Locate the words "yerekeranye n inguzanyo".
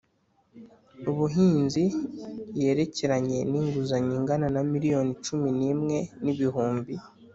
2.61-4.13